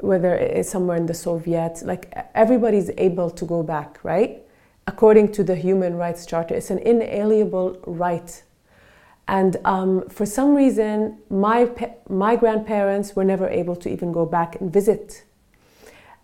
[0.00, 4.42] whether it's somewhere in the Soviet, like everybody's able to go back, right?
[4.86, 8.42] According to the Human Rights Charter, it's an inalienable right
[9.30, 14.26] And um, for some reason, my, pa- my grandparents were never able to even go
[14.26, 15.22] back and visit.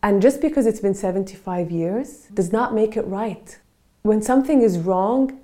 [0.02, 3.56] And just because it's been 75 years does not make it right.
[4.02, 5.40] When something is wrong,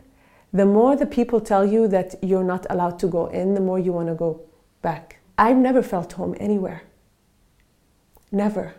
[0.53, 3.79] the more the people tell you that you're not allowed to go in, the more
[3.79, 4.41] you want to go
[4.83, 5.21] back.
[5.39, 6.83] I've never felt home anywhere.
[8.33, 8.75] Never.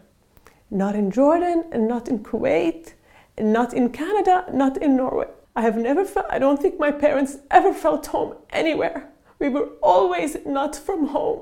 [0.70, 2.96] Not in Jordan, and not in Kuwait,
[3.38, 5.28] and not in Canada, not in Norway.
[5.56, 9.10] I have never felt, I don't think my parents ever felt home anywhere.
[9.40, 11.42] We were always not from home.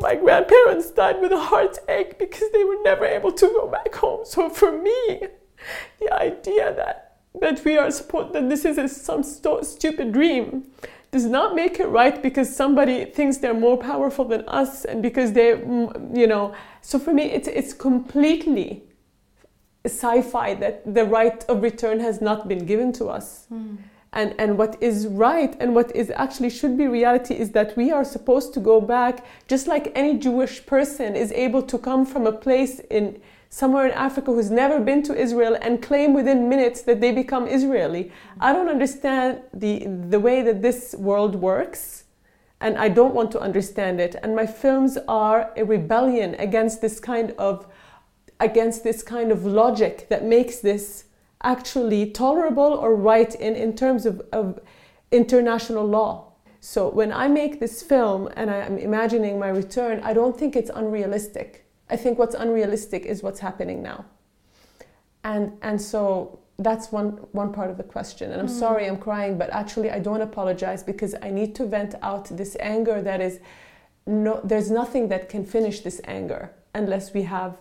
[0.00, 4.24] My grandparents died with a heartache because they were never able to go back home.
[4.24, 5.22] So for me,
[6.00, 10.64] the idea that, that we are supposed, that this is a, some sto- stupid dream
[11.12, 15.32] does not make it right because somebody thinks they're more powerful than us and because
[15.32, 16.54] they, you know.
[16.80, 18.82] So for me, it's, it's completely
[19.84, 23.46] sci-fi that the right of return has not been given to us.
[23.52, 23.78] Mm.
[24.14, 27.90] And, and what is right and what is actually should be reality is that we
[27.90, 32.26] are supposed to go back just like any Jewish person is able to come from
[32.26, 36.82] a place in somewhere in Africa who's never been to Israel and claim within minutes
[36.82, 38.12] that they become Israeli.
[38.40, 42.04] I don't understand the the way that this world works
[42.62, 44.14] and I don't want to understand it.
[44.22, 47.66] And my films are a rebellion against this kind of
[48.42, 51.04] against this kind of logic that makes this
[51.42, 54.60] actually tolerable or right in, in terms of, of
[55.10, 56.32] international law.
[56.60, 60.70] So when I make this film and I'm imagining my return, I don't think it's
[60.74, 61.66] unrealistic.
[61.90, 64.04] I think what's unrealistic is what's happening now.
[65.24, 68.32] And, and so that's one, one part of the question.
[68.32, 68.58] And I'm mm.
[68.58, 72.56] sorry I'm crying, but actually I don't apologize because I need to vent out this
[72.60, 73.40] anger that is
[74.06, 77.56] no, there's nothing that can finish this anger unless we have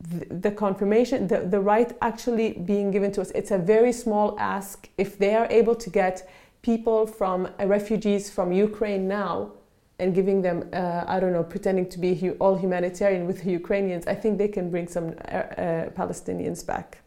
[0.00, 3.30] the, confirmation, the, the right actually being given to us.
[3.30, 4.88] It's a very small ask.
[4.98, 6.28] If they are able to get
[6.62, 9.52] people from uh, refugees from Ukraine now
[9.98, 13.50] and giving them, uh, I don't know, pretending to be hu- all humanitarian with the
[13.50, 16.98] Ukrainians, I think they can bring some uh, uh, Palestinians back.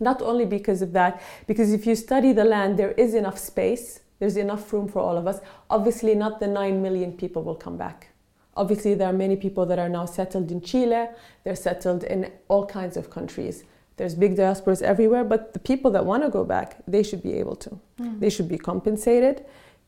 [0.00, 4.00] Not only because of that, because if you study the land, there is enough space,
[4.18, 5.40] there's enough room for all of us.
[5.70, 8.13] Obviously, not the 9 million people will come back.
[8.56, 11.08] Obviously, there are many people that are now settled in Chile,
[11.44, 13.64] they're settled in all kinds of countries.
[13.96, 17.34] There's big diasporas everywhere, but the people that want to go back, they should be
[17.34, 17.78] able to.
[18.00, 18.20] Mm.
[18.20, 19.44] They should be compensated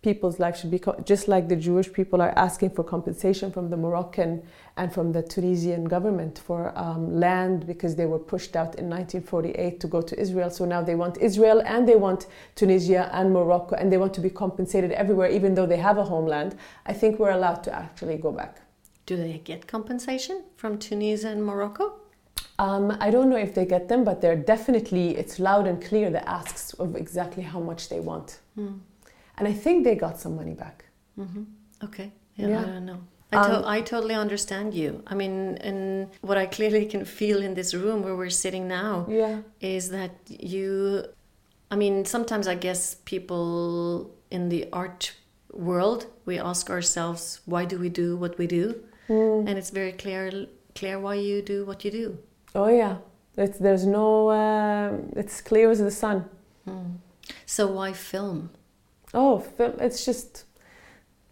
[0.07, 0.80] people's life should be
[1.12, 4.32] just like the Jewish people are asking for compensation from the Moroccan
[4.76, 9.80] and from the Tunisian government for um, land because they were pushed out in 1948
[9.80, 10.48] to go to Israel.
[10.59, 14.20] So now they want Israel and they want Tunisia and Morocco and they want to
[14.20, 16.54] be compensated everywhere, even though they have a homeland.
[16.90, 18.52] I think we're allowed to actually go back.
[19.07, 21.86] Do they get compensation from Tunisia and Morocco?
[22.61, 26.11] Um, I don't know if they get them, but they're definitely, it's loud and clear
[26.11, 28.38] the asks of exactly how much they want.
[28.57, 28.78] Mm
[29.39, 30.84] and I think they got some money back.
[31.18, 31.45] Mm-hmm.
[31.84, 33.01] Okay, yeah, yeah, I don't know.
[33.32, 35.03] I, to- um, I totally understand you.
[35.07, 39.07] I mean, and what I clearly can feel in this room where we're sitting now
[39.09, 39.41] yeah.
[39.61, 41.05] is that you.
[41.70, 45.12] I mean, sometimes I guess people in the art
[45.53, 48.80] world we ask ourselves, why do we do what we do?
[49.09, 49.49] Mm.
[49.49, 52.18] And it's very clear clear why you do what you do.
[52.55, 52.99] Oh yeah,
[53.37, 54.28] it's, there's no.
[54.28, 56.28] Uh, it's clear as the sun.
[56.68, 56.97] Mm.
[57.45, 58.51] So why film?
[59.14, 60.44] Oh, film, it's just,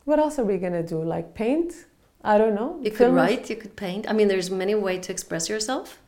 [0.04, 1.02] what else are we going to do?
[1.02, 1.86] Like paint?
[2.22, 2.78] I don't know.
[2.82, 4.08] You film could write, you could paint.
[4.08, 5.98] I mean, there's many ways to express yourself.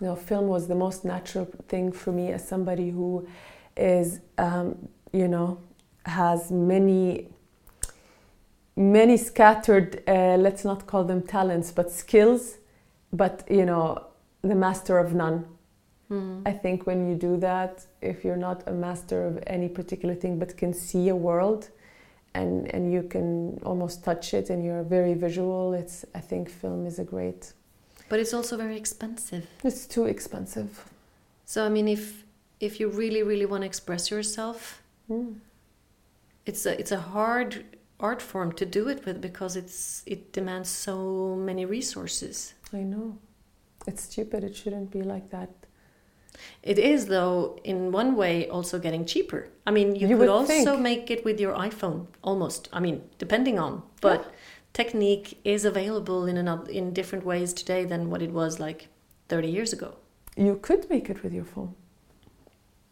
[0.00, 3.26] No, film was the most natural thing for me as somebody who
[3.76, 5.58] is, um, you know,
[6.06, 7.28] has many,
[8.76, 12.58] many scattered, uh, let's not call them talents, but skills,
[13.12, 14.06] but, you know,
[14.42, 15.46] the master of none.
[16.10, 16.42] Mm.
[16.46, 20.38] I think when you do that, if you're not a master of any particular thing
[20.38, 21.70] but can see a world
[22.34, 26.86] and, and you can almost touch it and you're very visual, it's I think film
[26.86, 27.52] is a great.
[28.08, 29.46] But it's also very expensive.
[29.62, 30.90] It's too expensive.
[31.44, 32.24] So I mean, if
[32.60, 35.34] if you really really want to express yourself, mm.
[36.46, 37.64] it's a it's a hard
[38.00, 42.54] art form to do it with because it's it demands so many resources.
[42.72, 43.18] I know.
[43.86, 44.44] It's stupid.
[44.44, 45.50] It shouldn't be like that.
[46.62, 49.48] It is, though, in one way, also getting cheaper.
[49.66, 50.80] I mean, you, you could also think.
[50.80, 52.68] make it with your iPhone, almost.
[52.72, 54.30] I mean, depending on, but yeah.
[54.72, 58.88] technique is available in another in different ways today than what it was like
[59.28, 59.96] 30 years ago.
[60.36, 61.74] You could make it with your phone.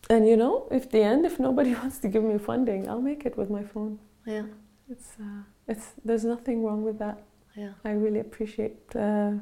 [0.08, 3.26] And you know, if the end, if nobody wants to give me funding, I'll make
[3.26, 3.98] it with my phone.
[4.26, 4.46] Yeah,
[4.88, 7.22] it's uh, it's there's nothing wrong with that.
[7.56, 9.32] Yeah, I really appreciate uh,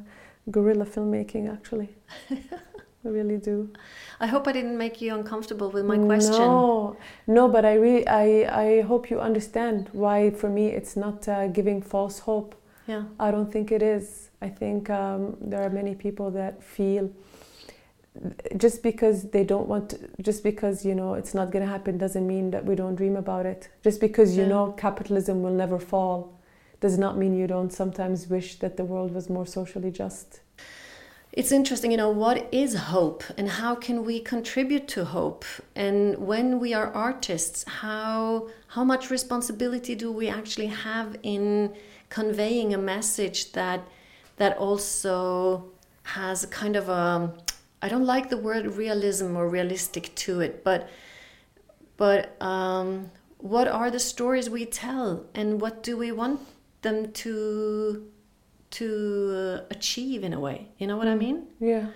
[0.51, 1.91] guerrilla filmmaking actually.
[3.05, 3.71] I really do.
[4.21, 6.47] I hope I didn't make you uncomfortable with my question.
[6.49, 6.97] No,
[7.27, 11.49] no, but I really, I, I hope you understand why for me it's not uh,
[11.49, 12.55] giving false hope.
[12.87, 13.05] Yeah.
[13.19, 14.31] I don't think it is.
[14.41, 17.11] I think um, there are many people that feel
[18.57, 21.99] just because they don't want to, just because you know it's not going to happen
[21.99, 23.69] doesn't mean that we don't dream about it.
[23.83, 24.49] Just because you Yeah.
[24.51, 26.39] know capitalism will never fall
[26.81, 30.41] does not mean you don't sometimes wish that the world was more socially just.
[31.37, 35.45] It's interesting, you know, what is hope and how can we contribute to hope?
[35.75, 41.75] And when we are artists, how how much responsibility do we actually have in
[42.09, 43.81] conveying a message that
[44.37, 45.65] that also
[46.05, 47.35] has a kind of a
[47.83, 50.89] I don't like the word realism or realistic to it, but
[51.97, 56.43] but um, what are the stories we tell and what do we want
[56.83, 58.07] them to
[58.79, 61.87] to uh, achieve in a way you know what i mean Yeah.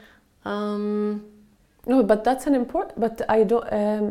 [0.44, 1.22] um,
[1.86, 2.94] No, but that's an important.
[3.04, 3.66] But I don't.
[3.82, 4.04] Um,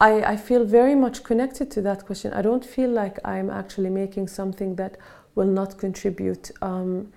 [0.00, 2.32] I I feel very much connected to that question.
[2.32, 4.92] I don't feel like I'm actually making something that
[5.36, 6.44] will not contribute.
[6.62, 7.12] Um,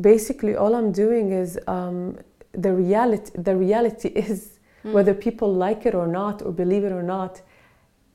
[0.00, 2.16] basically, all I'm doing is um,
[2.64, 3.30] the reality.
[3.48, 7.42] The reality is mm, whether people like it or not, or believe it or not.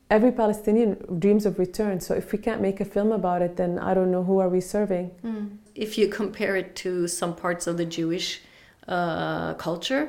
[0.09, 1.99] Every Palestinian dreams of return.
[1.99, 4.49] So if we can't make a film about it, then I don't know who are
[4.49, 5.11] we serving.
[5.23, 5.49] mm.
[5.75, 8.27] if you compare it to some parts of the jewish
[8.87, 10.03] uh, culture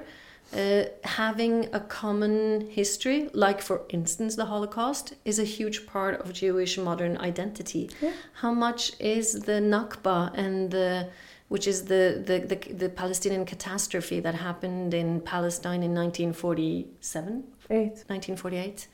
[0.57, 2.35] uh, having a common
[2.81, 8.13] history like for instance the holocaust is a huge part of jewish modern identity Yeah.
[8.43, 8.83] how much
[9.17, 11.09] is the nakba and the
[11.53, 17.97] which is the, the, the, the palestinian catastrophe that happened in palestine in 1947 Eight.
[18.09, 18.89] 1948.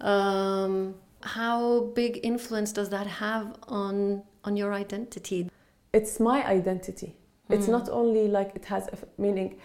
[0.00, 5.50] Um, how big influence does that have on on your identity?
[5.92, 7.14] it's my identity.
[7.48, 7.70] It's Mm.
[7.78, 9.56] not only like it has a f- meaning.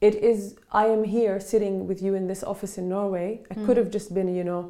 [0.00, 0.54] It is.
[0.70, 3.42] I am here sitting with you in this office in Norway.
[3.50, 3.66] I Mm.
[3.66, 4.62] could have just been, you know,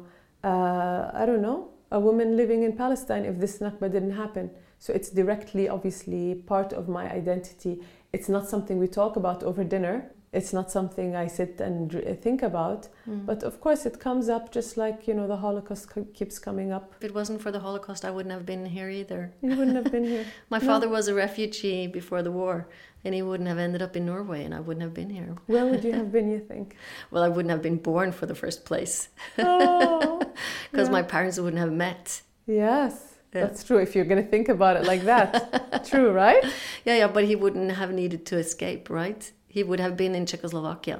[0.43, 1.59] uh, I don't know,
[1.91, 4.49] a woman living in Palestine if this Nakba didn't happen.
[4.79, 7.73] So it's directly, obviously, part of my identity.
[8.11, 9.95] It's not something we talk about over dinner.
[10.39, 12.81] It's not something I sit and think about.
[13.07, 13.25] Mm.
[13.25, 16.85] But of course, it comes up just like you know the Holocaust keeps coming up.
[16.97, 19.21] if it wasn't for the Holocaust, I wouldn't have been here either.
[19.41, 20.25] You wouldn't have been here.
[20.49, 20.67] My No.
[20.69, 22.67] father was a refugee before the war,
[23.03, 25.29] and he wouldn't have ended up in Norway, and I wouldn't have been here.
[25.53, 26.27] Where would you have been?
[26.35, 26.75] You think?
[27.11, 28.95] Well, I wouldn't have been born for the first place
[29.37, 30.19] Oh,
[30.71, 30.97] because yeah.
[30.97, 32.21] my parents wouldn't have met.
[32.47, 32.93] Yes,
[33.33, 33.45] Yeah.
[33.45, 33.79] that's true.
[33.87, 36.43] If you're going to think about it like that, true, right?
[36.87, 39.23] Yeah, yeah, but he wouldn't have needed to escape, right?
[39.55, 40.97] He would have been in Czechoslovakia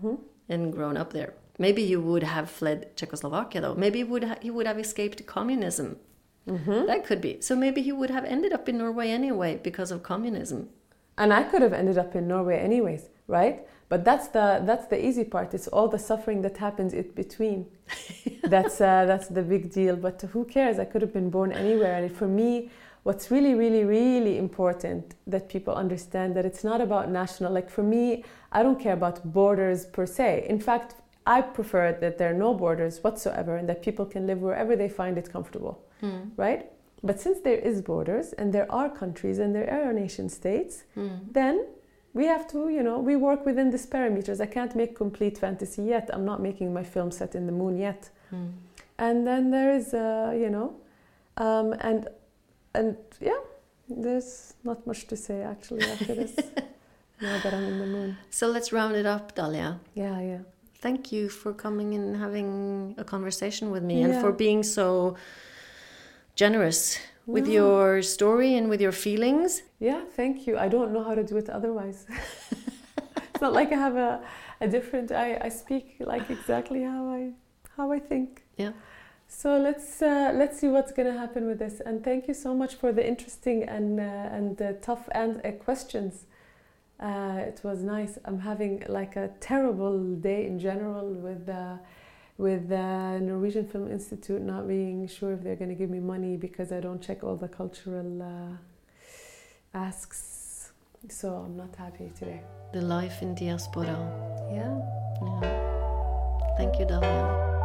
[0.00, 0.16] hmm
[0.48, 1.32] and grown up there.
[1.58, 3.74] Maybe he would have fled Czechoslovakia, though.
[3.84, 5.88] Maybe he would ha- he would have escaped communism.
[6.46, 7.32] hmm That could be.
[7.40, 10.60] So maybe he would have ended up in Norway anyway because of communism.
[11.18, 13.02] And I could have ended up in Norway anyways,
[13.38, 13.56] right?
[13.88, 15.48] But that's the that's the easy part.
[15.54, 17.66] It's all the suffering that happens in between.
[18.54, 19.96] that's uh, that's the big deal.
[20.06, 20.76] But who cares?
[20.78, 21.94] I could have been born anywhere.
[22.00, 22.50] And for me,
[23.06, 27.52] what's really, really, really important that people understand that it's not about national.
[27.52, 30.44] Like for me, I don't care about borders per se.
[30.48, 34.40] In fact, I prefer that there are no borders whatsoever and that people can live
[34.40, 35.74] wherever they find it comfortable.
[36.02, 36.32] Mm.
[36.36, 36.66] right?
[37.02, 41.32] But since there is borders and there are countries and there are nation states, Mm.
[41.32, 41.64] then
[42.12, 44.40] we have to, you know, we work within these parameters.
[44.40, 46.10] I can't make complete fantasy yet.
[46.12, 48.10] I'm not making my film set in the moon yet.
[48.32, 48.52] Mm.
[48.98, 50.68] And then there is, uh, you know,
[51.36, 52.08] um, and
[52.76, 53.40] and yeah,
[53.88, 56.36] there's not much to say actually after this.
[57.20, 58.16] now that I'm in the moon.
[58.30, 59.78] So let's round it up, Dalia.
[59.94, 60.38] Yeah, yeah.
[60.78, 65.16] Thank you for coming and having a conversation with me and for being so
[66.34, 67.52] generous with No.
[67.52, 69.62] your story and with your feelings.
[69.80, 70.58] Yeah, thank you.
[70.58, 72.06] I don't know how to do it otherwise.
[73.32, 74.20] it's not like I have a,
[74.60, 75.10] a different.
[75.10, 77.32] I, I speak like exactly how I
[77.76, 78.44] how I think.
[78.56, 78.72] Yeah.
[79.28, 81.80] So let's uh, let's see what's gonna happen with this.
[81.80, 85.52] And thank you so much for the interesting and uh, and uh, tough and uh,
[85.52, 86.26] questions.
[86.98, 88.18] Uh, it was nice.
[88.24, 91.48] I'm having like a terrible day in general with.
[91.48, 91.76] Uh,
[92.38, 96.36] with the Norwegian Film Institute not being sure if they're going to give me money
[96.36, 100.72] because I don't check all the cultural uh, asks.
[101.08, 102.42] So I'm not happy today.
[102.72, 103.86] The life in diaspora.
[104.52, 104.80] Yeah.
[105.22, 106.56] Yeah.
[106.56, 107.55] Thank you, Dalia.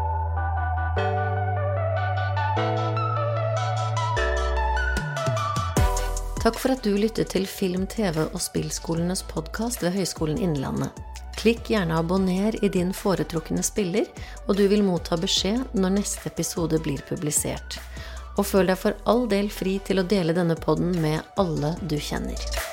[6.42, 10.90] Takk for at du lyttet til Film, TV og spillskolenes podkast ved Høgskolen Innlandet.
[11.38, 14.10] Klikk gjerne abonner i din foretrukne spiller,
[14.48, 17.78] og du vil motta beskjed når neste episode blir publisert.
[18.40, 22.00] Og føl deg for all del fri til å dele denne podden med alle du
[22.02, 22.71] kjenner.